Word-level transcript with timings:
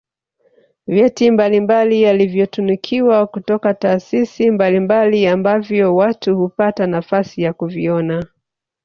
vyeti 0.87 1.31
mbalimbali 1.31 2.07
alivyotunikiwa 2.07 3.27
kutoka 3.27 3.73
taasisi 3.73 4.51
mbalimbali 4.51 5.27
ambavyo 5.27 5.95
watu 5.95 6.37
hupata 6.37 6.87
nafasi 6.87 7.41
ya 7.41 7.53
kuviona 7.53 8.25